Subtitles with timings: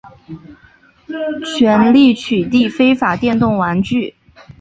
[1.59, 4.15] 全力取缔非法电动玩具